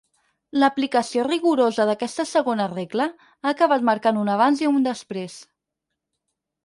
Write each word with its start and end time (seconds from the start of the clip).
L'aplicació 0.61 1.25
rigorosa 1.27 1.85
d'aquesta 1.89 2.25
segona 2.29 2.67
regla 2.73 3.07
ha 3.29 3.51
acabat 3.55 3.87
marcant 3.91 4.19
un 4.23 4.33
abans 4.37 4.65
i 4.67 4.71
un 4.75 4.81
després. 4.89 5.37